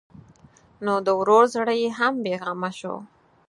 [0.85, 2.95] نو د ورور زړه یې هم بېغمه شو.